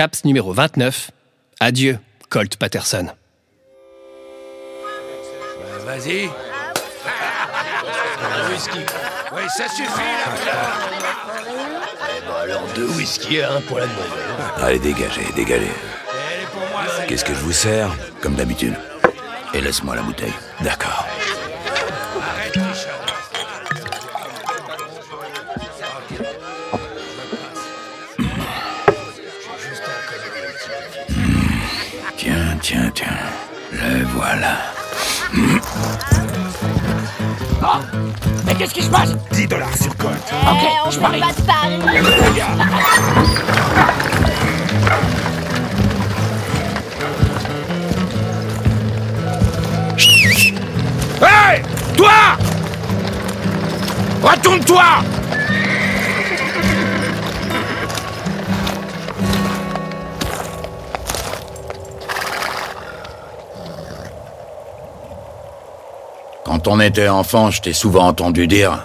[0.00, 1.10] Caps numéro 29.
[1.60, 1.98] Adieu,
[2.30, 3.08] Colt Patterson.
[5.84, 6.30] Vas-y.
[8.24, 8.78] Un whisky.
[9.34, 10.54] Oui, ça suffit, là.
[12.16, 14.16] Eh ben alors deux whisky et un pour la demoiselle.
[14.62, 15.72] Allez, dégagez, dégagez.
[17.06, 18.76] Qu'est-ce que je vous sers Comme d'habitude?
[19.52, 20.32] Et laisse-moi la bouteille.
[20.62, 21.06] D'accord.
[32.16, 33.06] Tiens, tiens, tiens.
[33.72, 34.56] Le voilà.
[38.44, 40.10] Mais qu'est-ce qui se passe 10 dollars sur compte.
[40.50, 41.20] Ok, on je peut parie.
[41.20, 41.78] pas te parler.
[51.22, 51.62] Hey
[51.96, 52.36] Toi
[54.22, 54.84] Retourne-toi
[66.50, 68.82] Quand on était enfant, je t'ai souvent entendu dire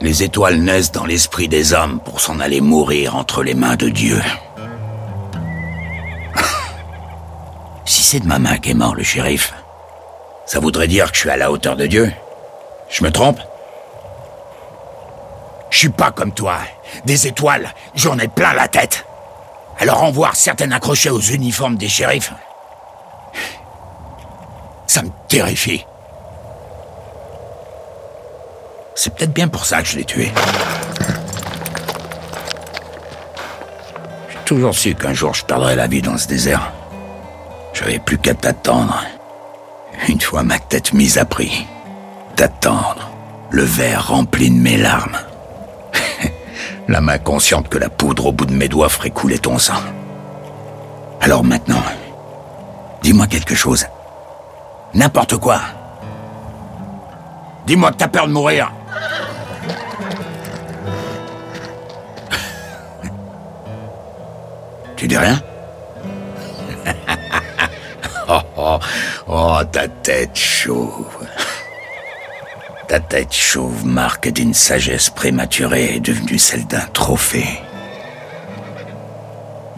[0.00, 3.88] Les étoiles naissent dans l'esprit des hommes pour s'en aller mourir entre les mains de
[3.88, 4.20] Dieu.
[7.84, 9.54] si c'est de ma main qu'est mort le shérif,
[10.44, 12.12] ça voudrait dire que je suis à la hauteur de Dieu
[12.90, 13.38] Je me trompe?
[15.70, 16.56] Je suis pas comme toi.
[17.04, 19.06] Des étoiles, j'en ai plein la tête.
[19.78, 22.32] Alors en voir certaines accrochées aux uniformes des shérifs,
[24.88, 25.84] ça me terrifie.
[29.00, 30.32] C'est peut-être bien pour ça que je l'ai tué.
[34.28, 36.72] J'ai toujours su qu'un jour je perdrais la vie dans ce désert.
[37.72, 39.04] J'avais plus qu'à t'attendre.
[40.08, 41.64] Une fois ma tête mise à prix.
[42.34, 43.08] T'attendre.
[43.50, 45.18] Le verre rempli de mes larmes.
[46.88, 49.80] la main consciente que la poudre au bout de mes doigts ferait couler ton sang.
[51.20, 51.84] Alors maintenant,
[53.02, 53.86] dis-moi quelque chose.
[54.92, 55.60] N'importe quoi.
[57.64, 58.72] Dis-moi que t'as peur de mourir.
[64.98, 65.40] Tu dis rien?
[68.30, 68.78] Oh, oh,
[69.26, 71.26] oh, ta tête chauve.
[72.86, 77.48] Ta tête chauve, marque d'une sagesse prématurée, devenue celle d'un trophée.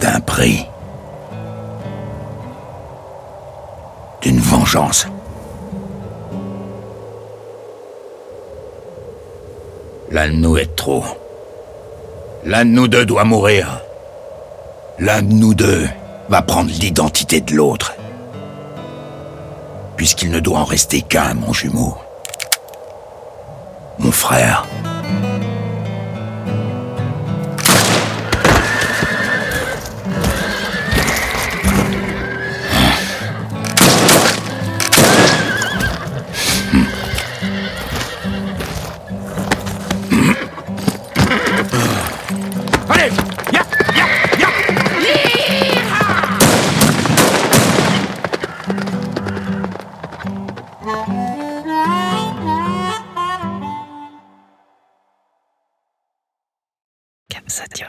[0.00, 0.66] D'un prix.
[4.20, 5.06] D'une vengeance.
[10.10, 11.04] L'un de nous est trop.
[12.44, 13.80] L'un de nous deux doit mourir.
[15.02, 15.88] L'un de nous deux
[16.28, 17.94] va prendre l'identité de l'autre.
[19.96, 21.96] Puisqu'il ne doit en rester qu'un, mon jumeau.
[23.98, 24.66] Mon frère.
[57.50, 57.84] 撒娇。